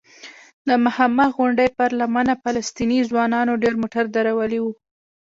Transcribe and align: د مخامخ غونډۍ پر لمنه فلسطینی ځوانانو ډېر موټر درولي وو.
د 0.67 0.69
مخامخ 0.85 1.29
غونډۍ 1.39 1.69
پر 1.77 1.89
لمنه 1.99 2.33
فلسطینی 2.43 2.99
ځوانانو 3.09 3.59
ډېر 3.63 3.73
موټر 3.81 4.03
درولي 4.15 4.59
وو. 4.61 4.73